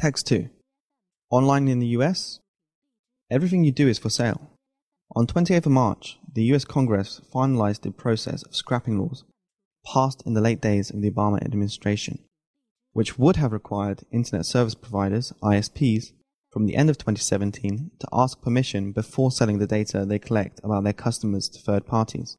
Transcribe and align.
Text 0.00 0.28
2. 0.28 0.48
Online 1.30 1.68
in 1.68 1.78
the 1.78 1.88
US, 1.88 2.40
everything 3.30 3.64
you 3.64 3.70
do 3.70 3.86
is 3.86 3.98
for 3.98 4.08
sale. 4.08 4.50
On 5.14 5.26
28th 5.26 5.66
of 5.66 5.72
March, 5.72 6.18
the 6.32 6.42
US 6.54 6.64
Congress 6.64 7.20
finalized 7.30 7.82
the 7.82 7.90
process 7.90 8.42
of 8.42 8.56
scrapping 8.56 8.98
laws 8.98 9.24
passed 9.84 10.22
in 10.24 10.32
the 10.32 10.40
late 10.40 10.62
days 10.62 10.88
of 10.88 11.02
the 11.02 11.10
Obama 11.10 11.44
administration, 11.44 12.18
which 12.94 13.18
would 13.18 13.36
have 13.36 13.52
required 13.52 14.04
internet 14.10 14.46
service 14.46 14.74
providers, 14.74 15.34
ISPs, 15.42 16.12
from 16.50 16.64
the 16.64 16.76
end 16.76 16.88
of 16.88 16.96
2017 16.96 17.90
to 18.00 18.08
ask 18.10 18.40
permission 18.40 18.92
before 18.92 19.30
selling 19.30 19.58
the 19.58 19.66
data 19.66 20.06
they 20.06 20.18
collect 20.18 20.60
about 20.64 20.82
their 20.82 20.94
customers 20.94 21.46
to 21.50 21.60
third 21.60 21.86
parties. 21.86 22.38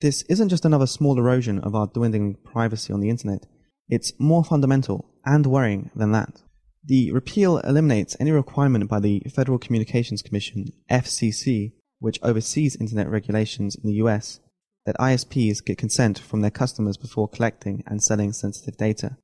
This 0.00 0.22
isn't 0.28 0.50
just 0.50 0.64
another 0.64 0.86
small 0.86 1.18
erosion 1.18 1.58
of 1.58 1.74
our 1.74 1.88
dwindling 1.88 2.36
privacy 2.44 2.92
on 2.92 3.00
the 3.00 3.10
internet, 3.10 3.44
it's 3.88 4.12
more 4.18 4.44
fundamental 4.44 5.10
and 5.24 5.46
worrying 5.46 5.90
than 5.94 6.12
that. 6.12 6.43
The 6.86 7.12
repeal 7.12 7.58
eliminates 7.58 8.16
any 8.20 8.30
requirement 8.30 8.88
by 8.90 9.00
the 9.00 9.20
Federal 9.34 9.58
Communications 9.58 10.20
Commission, 10.20 10.66
FCC, 10.90 11.72
which 11.98 12.20
oversees 12.22 12.76
internet 12.76 13.08
regulations 13.08 13.74
in 13.74 13.88
the 13.88 13.96
US, 14.04 14.40
that 14.84 14.98
ISPs 14.98 15.64
get 15.64 15.78
consent 15.78 16.18
from 16.18 16.42
their 16.42 16.50
customers 16.50 16.98
before 16.98 17.28
collecting 17.28 17.82
and 17.86 18.02
selling 18.02 18.34
sensitive 18.34 18.76
data. 18.76 19.16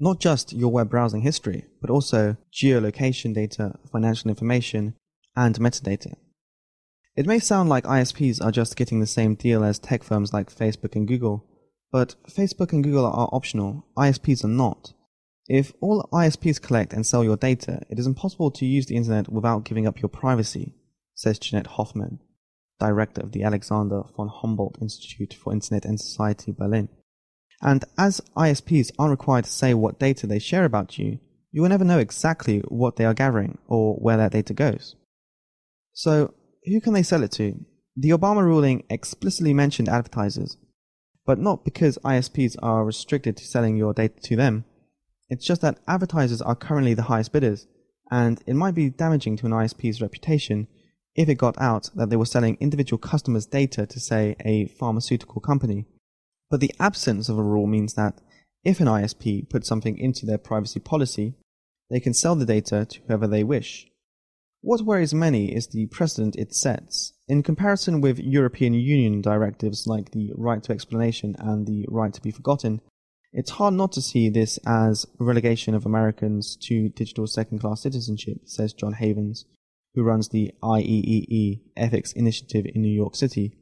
Not 0.00 0.20
just 0.20 0.52
your 0.52 0.72
web 0.72 0.90
browsing 0.90 1.22
history, 1.22 1.66
but 1.80 1.90
also 1.90 2.36
geolocation 2.52 3.32
data, 3.32 3.78
financial 3.90 4.28
information, 4.28 4.94
and 5.36 5.54
metadata. 5.60 6.16
It 7.14 7.26
may 7.26 7.38
sound 7.38 7.68
like 7.68 7.84
ISPs 7.84 8.44
are 8.44 8.50
just 8.50 8.76
getting 8.76 8.98
the 8.98 9.06
same 9.06 9.36
deal 9.36 9.62
as 9.62 9.78
tech 9.78 10.02
firms 10.02 10.32
like 10.32 10.54
Facebook 10.54 10.96
and 10.96 11.06
Google, 11.06 11.46
but 11.92 12.16
Facebook 12.28 12.72
and 12.72 12.82
Google 12.82 13.06
are 13.06 13.28
optional, 13.32 13.86
ISPs 13.96 14.44
are 14.44 14.48
not. 14.48 14.92
If 15.48 15.72
all 15.80 16.08
ISPs 16.12 16.60
collect 16.60 16.92
and 16.92 17.06
sell 17.06 17.22
your 17.22 17.36
data, 17.36 17.82
it 17.88 17.98
is 17.98 18.06
impossible 18.06 18.50
to 18.52 18.66
use 18.66 18.86
the 18.86 18.96
internet 18.96 19.28
without 19.28 19.64
giving 19.64 19.86
up 19.86 20.00
your 20.02 20.08
privacy, 20.08 20.74
says 21.14 21.38
Jeanette 21.38 21.68
Hofmann, 21.68 22.18
director 22.80 23.20
of 23.20 23.30
the 23.30 23.44
Alexander 23.44 24.02
von 24.16 24.28
Humboldt 24.28 24.78
Institute 24.80 25.34
for 25.34 25.52
Internet 25.52 25.84
and 25.84 26.00
Society, 26.00 26.50
Berlin. 26.50 26.88
And 27.62 27.84
as 27.96 28.20
ISPs 28.36 28.90
aren't 28.98 29.12
required 29.12 29.44
to 29.44 29.50
say 29.50 29.72
what 29.72 30.00
data 30.00 30.26
they 30.26 30.40
share 30.40 30.64
about 30.64 30.98
you, 30.98 31.20
you 31.52 31.62
will 31.62 31.68
never 31.68 31.84
know 31.84 31.98
exactly 31.98 32.58
what 32.68 32.96
they 32.96 33.04
are 33.04 33.14
gathering 33.14 33.58
or 33.68 33.94
where 33.94 34.16
that 34.16 34.32
data 34.32 34.52
goes. 34.52 34.96
So, 35.92 36.34
who 36.64 36.80
can 36.80 36.92
they 36.92 37.04
sell 37.04 37.22
it 37.22 37.30
to? 37.32 37.64
The 37.96 38.10
Obama 38.10 38.42
ruling 38.42 38.84
explicitly 38.90 39.54
mentioned 39.54 39.88
advertisers, 39.88 40.58
but 41.24 41.38
not 41.38 41.64
because 41.64 41.98
ISPs 42.04 42.56
are 42.62 42.84
restricted 42.84 43.36
to 43.36 43.46
selling 43.46 43.76
your 43.76 43.94
data 43.94 44.20
to 44.24 44.36
them 44.36 44.64
it's 45.28 45.44
just 45.44 45.60
that 45.62 45.78
advertisers 45.88 46.42
are 46.42 46.54
currently 46.54 46.94
the 46.94 47.02
highest 47.02 47.32
bidders, 47.32 47.66
and 48.10 48.42
it 48.46 48.54
might 48.54 48.74
be 48.74 48.90
damaging 48.90 49.36
to 49.38 49.46
an 49.46 49.52
ISP's 49.52 50.00
reputation 50.00 50.68
if 51.14 51.28
it 51.28 51.36
got 51.36 51.60
out 51.60 51.90
that 51.94 52.10
they 52.10 52.16
were 52.16 52.26
selling 52.26 52.58
individual 52.60 52.98
customers' 52.98 53.46
data 53.46 53.86
to, 53.86 53.98
say, 53.98 54.36
a 54.44 54.66
pharmaceutical 54.66 55.40
company. 55.40 55.86
But 56.50 56.60
the 56.60 56.74
absence 56.78 57.28
of 57.28 57.38
a 57.38 57.42
rule 57.42 57.66
means 57.66 57.94
that 57.94 58.20
if 58.64 58.80
an 58.80 58.86
ISP 58.86 59.48
puts 59.48 59.68
something 59.68 59.96
into 59.98 60.26
their 60.26 60.38
privacy 60.38 60.80
policy, 60.80 61.34
they 61.90 62.00
can 62.00 62.14
sell 62.14 62.36
the 62.36 62.44
data 62.44 62.84
to 62.84 63.00
whoever 63.06 63.26
they 63.26 63.44
wish. 63.44 63.88
What 64.60 64.82
worries 64.82 65.14
many 65.14 65.54
is 65.54 65.68
the 65.68 65.86
precedent 65.86 66.36
it 66.36 66.54
sets. 66.54 67.12
In 67.28 67.42
comparison 67.42 68.00
with 68.00 68.18
European 68.18 68.74
Union 68.74 69.20
directives 69.20 69.86
like 69.86 70.10
the 70.10 70.32
right 70.36 70.62
to 70.64 70.72
explanation 70.72 71.36
and 71.38 71.66
the 71.66 71.86
right 71.88 72.12
to 72.12 72.20
be 72.20 72.30
forgotten, 72.30 72.80
it's 73.36 73.50
hard 73.50 73.74
not 73.74 73.92
to 73.92 74.00
see 74.00 74.30
this 74.30 74.58
as 74.66 75.04
relegation 75.18 75.74
of 75.74 75.84
Americans 75.84 76.56
to 76.56 76.88
digital 76.88 77.26
second 77.26 77.58
class 77.58 77.82
citizenship, 77.82 78.38
says 78.46 78.72
John 78.72 78.94
Havens, 78.94 79.44
who 79.94 80.02
runs 80.02 80.30
the 80.30 80.52
IEEE 80.62 81.60
Ethics 81.76 82.12
Initiative 82.12 82.64
in 82.74 82.80
New 82.80 82.94
York 82.94 83.14
City. 83.14 83.58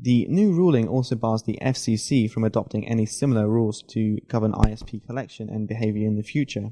The 0.00 0.26
new 0.28 0.52
ruling 0.52 0.88
also 0.88 1.14
bars 1.14 1.44
the 1.44 1.60
FCC 1.62 2.28
from 2.28 2.42
adopting 2.42 2.88
any 2.88 3.06
similar 3.06 3.48
rules 3.48 3.84
to 3.90 4.18
govern 4.26 4.50
ISP 4.50 5.06
collection 5.06 5.48
and 5.48 5.68
behavior 5.68 6.08
in 6.08 6.16
the 6.16 6.24
future. 6.24 6.70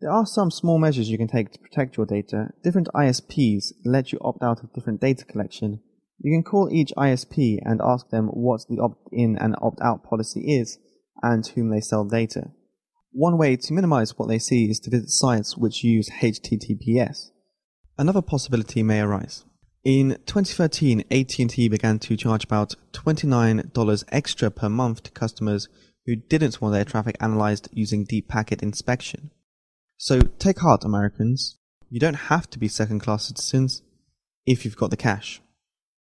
There 0.00 0.12
are 0.12 0.26
some 0.26 0.52
small 0.52 0.78
measures 0.78 1.10
you 1.10 1.18
can 1.18 1.26
take 1.26 1.50
to 1.50 1.58
protect 1.58 1.96
your 1.96 2.06
data. 2.06 2.50
Different 2.62 2.88
ISPs 2.94 3.72
let 3.84 4.12
you 4.12 4.20
opt 4.20 4.44
out 4.44 4.62
of 4.62 4.72
different 4.72 5.00
data 5.00 5.24
collection. 5.24 5.80
You 6.20 6.32
can 6.32 6.44
call 6.44 6.68
each 6.70 6.92
ISP 6.96 7.58
and 7.64 7.80
ask 7.82 8.10
them 8.10 8.28
what 8.28 8.60
the 8.68 8.78
opt 8.78 9.08
in 9.10 9.36
and 9.38 9.56
opt 9.60 9.80
out 9.80 10.04
policy 10.04 10.56
is 10.56 10.78
and 11.32 11.46
whom 11.46 11.70
they 11.70 11.80
sell 11.80 12.04
data. 12.04 12.50
One 13.12 13.38
way 13.38 13.56
to 13.56 13.72
minimize 13.72 14.18
what 14.18 14.28
they 14.28 14.38
see 14.38 14.70
is 14.70 14.78
to 14.80 14.90
visit 14.90 15.10
sites 15.10 15.56
which 15.56 15.82
use 15.82 16.10
HTTPS. 16.20 17.30
Another 17.98 18.22
possibility 18.22 18.82
may 18.82 19.00
arise. 19.00 19.44
In 19.84 20.18
2013, 20.26 21.04
AT&T 21.10 21.68
began 21.68 21.98
to 22.00 22.16
charge 22.16 22.44
about 22.44 22.74
$29 22.92 24.04
extra 24.10 24.50
per 24.50 24.68
month 24.68 25.02
to 25.04 25.10
customers 25.12 25.68
who 26.04 26.16
didn't 26.16 26.60
want 26.60 26.74
their 26.74 26.84
traffic 26.84 27.16
analyzed 27.20 27.68
using 27.72 28.04
deep 28.04 28.28
packet 28.28 28.62
inspection. 28.62 29.30
So 29.96 30.20
take 30.20 30.58
heart, 30.58 30.84
Americans. 30.84 31.58
You 31.88 32.00
don't 32.00 32.14
have 32.30 32.50
to 32.50 32.58
be 32.58 32.68
second 32.68 33.00
class 33.00 33.26
citizens 33.26 33.82
if 34.44 34.64
you've 34.64 34.76
got 34.76 34.90
the 34.90 34.96
cash. 34.96 35.40